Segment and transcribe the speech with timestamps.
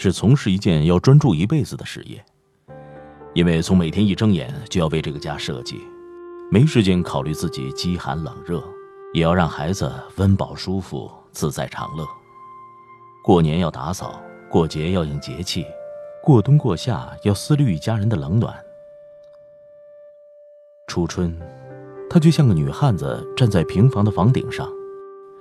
[0.00, 2.24] 是从事一件要专注一辈子的事业，
[3.34, 5.80] 因为从每天一睁眼就要为这个家设计，
[6.52, 8.62] 没时间考虑自己饥寒冷热，
[9.12, 12.06] 也要让孩子温饱舒服、自在长乐。
[13.24, 15.66] 过年要打扫，过节要应节气，
[16.22, 18.54] 过冬过夏要思虑一家人的冷暖。
[20.86, 21.36] 初春，
[22.08, 24.70] 她就像个女汉子，站在平房的房顶上，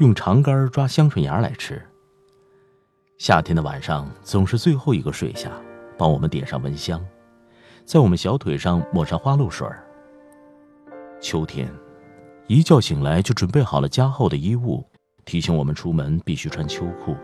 [0.00, 1.80] 用长杆抓香椿芽来吃。
[3.20, 5.50] 夏天的晚上总是最后一个睡下，
[5.98, 6.98] 帮我们点上蚊香，
[7.84, 9.68] 在我们小腿上抹上花露水
[11.20, 11.70] 秋天，
[12.46, 14.82] 一觉醒来就准备好了加厚的衣物，
[15.26, 17.14] 提醒我们出门必须穿秋裤。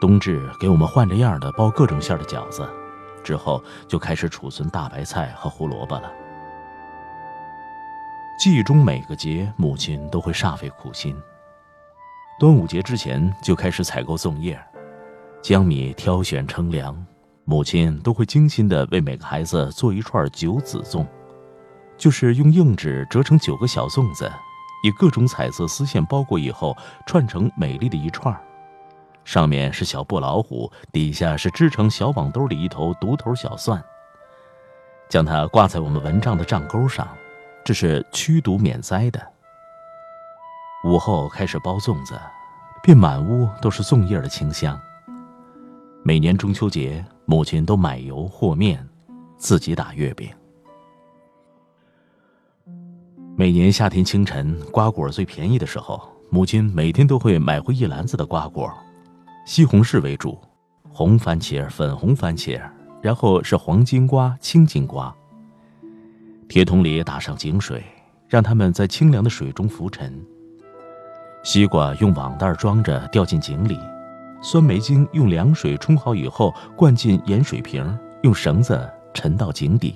[0.00, 2.68] 冬至给我们换着样的包各种馅的饺子，
[3.22, 6.10] 之后就开始储存大白菜和胡萝卜了。
[8.40, 11.16] 记忆中每个节，母亲都会煞费苦心。
[12.38, 14.60] 端午节之前就开始采购粽叶，
[15.40, 16.94] 将米挑选称量，
[17.44, 21.06] 母亲都会精心的为每个孩子做一串九子粽，
[21.96, 24.30] 就是用硬纸折成九个小粽子，
[24.84, 28.38] 以各种彩色丝线包裹以后串成美丽的一串，
[29.24, 33.82] 上面是小布老虎，底下是织成小网兜里一头独头小蒜，
[35.08, 37.08] 将它挂在我们蚊帐的帐钩上，
[37.64, 39.35] 这是驱毒免灾的。
[40.86, 42.16] 午后开始包粽子，
[42.80, 44.80] 便满屋都是粽叶的清香。
[46.04, 48.88] 每年中秋节，母亲都买油和面，
[49.36, 50.28] 自己打月饼。
[53.36, 56.00] 每年夏天清晨，瓜果最便宜的时候，
[56.30, 58.72] 母亲每天都会买回一篮子的瓜果，
[59.44, 60.38] 西红柿为主，
[60.92, 62.62] 红番茄、粉红番茄，
[63.02, 65.12] 然后是黄金瓜、青金瓜。
[66.48, 67.84] 铁桶里打上井水，
[68.28, 70.24] 让它们在清凉的水中浮沉。
[71.46, 73.78] 西瓜用网袋装着，掉进井里；
[74.42, 78.76] 酸梅精用凉水冲好以后，灌进盐水瓶，用绳子
[79.14, 79.94] 沉到井底。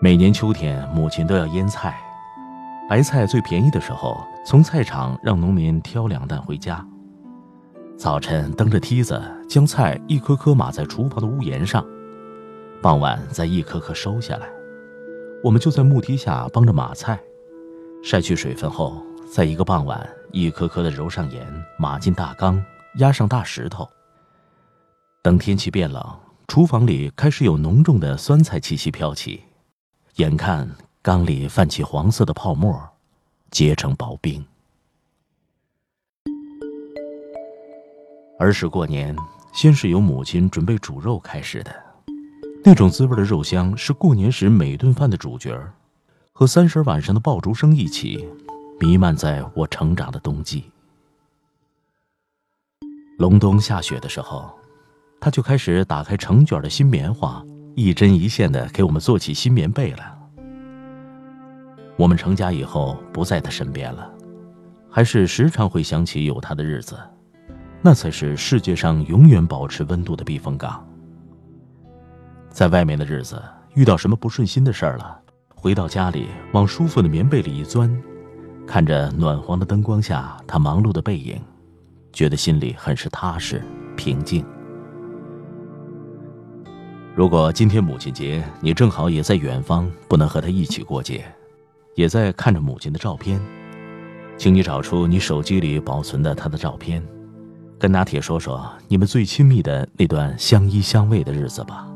[0.00, 2.00] 每年秋天，母亲都要腌菜，
[2.88, 6.82] 白菜最便宜的时候，从菜场让农民挑两担回家。
[7.98, 11.84] 早晨蹬着梯子，将菜一颗颗码在厨房的屋檐上，
[12.80, 14.46] 傍晚再一颗颗收下来，
[15.44, 17.20] 我们就在木梯下帮着码菜。
[18.02, 21.46] 晒去水分后，在一个傍晚，一颗颗的揉上盐，
[21.78, 22.62] 码进大缸，
[22.96, 23.88] 压上大石头。
[25.22, 26.02] 等天气变冷，
[26.48, 29.42] 厨房里开始有浓重的酸菜气息飘起，
[30.16, 30.68] 眼看
[31.02, 32.74] 缸里泛起黄色的泡沫，
[33.50, 34.44] 结成薄冰。
[38.38, 39.14] 儿时过年，
[39.52, 41.70] 先是由母亲准备煮肉开始的，
[42.64, 45.54] 那种滋味的肉香是过年时每顿饭的主角。
[46.40, 48.26] 和三十晚上的爆竹声一起，
[48.78, 50.70] 弥漫在我成长的冬季。
[53.18, 54.50] 隆冬下雪的时候，
[55.20, 60.18] 他就开始打开成卷的新棉花，一针一线的给我们做起新棉被了。
[61.98, 64.10] 我们成家以后不在他身边了，
[64.88, 66.98] 还是时常会想起有他的日子，
[67.82, 70.82] 那才是世界上永远保持温度的避风港。
[72.48, 73.42] 在外面的日子，
[73.74, 75.20] 遇到什么不顺心的事儿了？
[75.60, 77.94] 回到家里，往舒服的棉被里一钻，
[78.66, 81.38] 看着暖黄的灯光下他忙碌的背影，
[82.14, 83.62] 觉得心里很是踏实
[83.94, 84.42] 平静。
[87.14, 91.22] 如果今天母亲节你正好也在远方，不能和他一起过节，
[91.94, 93.38] 也在看着母亲的照片，
[94.38, 97.06] 请你找出你手机里保存的她的照片，
[97.78, 101.86] 跟拿铁说说你们最亲密的那段相依相偎的日子吧。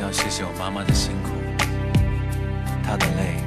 [0.00, 1.30] 要谢谢我妈妈的辛苦，
[2.82, 3.42] 她的泪，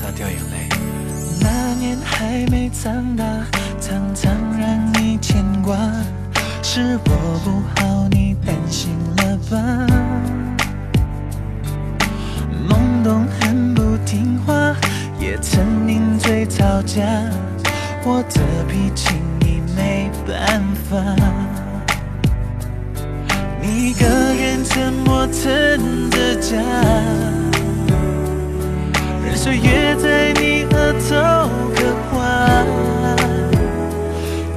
[0.00, 0.68] 她掉眼泪。
[1.40, 3.24] 那年还没长大，
[3.80, 5.76] 常常让你牵挂，
[6.62, 9.86] 是我不好，你担心了吧？
[12.68, 14.74] 懵懂很不听话，
[15.18, 17.02] 也曾抿嘴吵架，
[18.04, 20.10] 我的脾气你没。
[20.26, 20.60] 办
[20.90, 21.45] 法。
[26.48, 26.54] 家，
[29.24, 31.08] 任岁月在你额头
[31.74, 32.14] 刻画。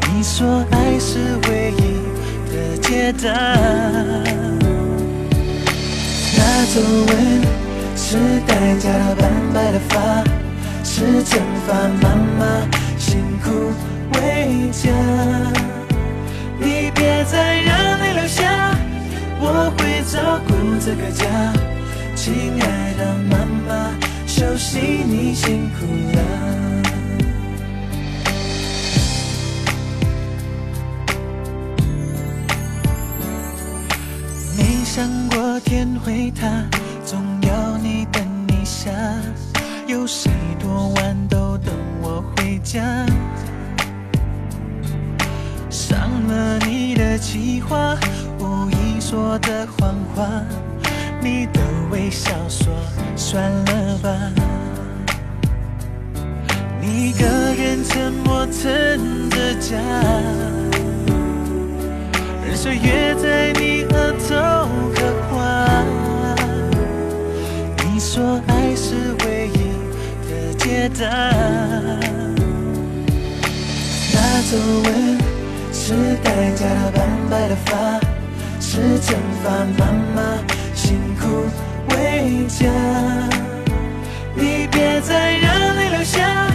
[0.07, 1.81] 你说爱是唯一
[2.51, 3.27] 的解答。
[6.37, 6.39] 那
[6.71, 7.11] 皱纹
[7.95, 8.05] 是
[8.45, 8.87] 代价
[9.17, 10.23] 斑白的发，
[10.83, 12.45] 是惩罚妈妈
[12.99, 13.73] 辛苦
[14.13, 14.91] 为家。
[16.59, 18.48] 你别再让泪流下，
[19.51, 21.25] 我会照顾这个家。
[22.15, 23.37] 亲爱的妈
[23.67, 23.91] 妈，
[24.27, 26.19] 休息你辛苦了。
[34.55, 36.47] 没想过天会塌，
[37.03, 38.91] 总要你等一下。
[39.87, 40.29] 有谁
[40.59, 42.81] 多晚都等我回家？
[45.71, 45.97] 伤
[46.27, 47.97] 了你的计划，
[49.09, 50.23] 说的谎话，
[51.19, 51.59] 你的
[51.89, 52.71] 微笑说
[53.15, 54.15] 算了吧。
[56.79, 59.79] 你一个人沉默撑着家。
[62.45, 65.01] 任岁月在你额头刻
[65.31, 65.33] 画。
[67.83, 68.93] 你说爱是
[69.25, 69.73] 唯一
[70.29, 71.09] 的解答。
[74.13, 74.17] 那
[74.51, 75.17] 皱纹
[75.73, 76.63] 是代价
[76.93, 77.99] 斑白的发，
[78.79, 80.17] 是惩罚妈妈
[80.73, 81.43] 辛苦
[81.89, 82.65] 为家。
[84.33, 86.47] 你别再让泪流下，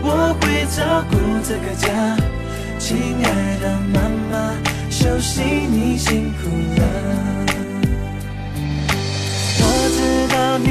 [0.00, 1.88] 我会照顾这个家。
[2.78, 3.26] 亲爱
[3.60, 4.54] 的妈妈，
[4.88, 6.46] 休息你辛苦
[6.80, 6.82] 了。
[9.58, 9.62] 我
[9.96, 9.98] 知
[10.32, 10.70] 道你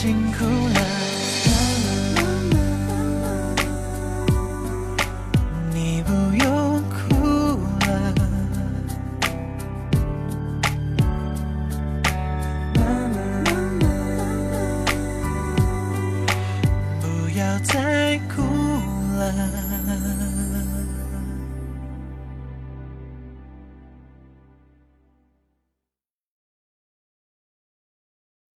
[0.00, 0.69] 辛苦